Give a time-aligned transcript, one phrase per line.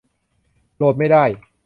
[0.77, 1.23] โหลดไม่ได้